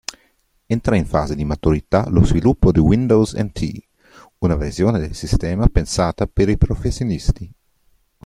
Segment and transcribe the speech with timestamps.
[0.65, 3.85] Entra in fase di maturità lo sviluppo di Windows NT,
[4.39, 7.53] una versione del sistema pensata per i professionisti.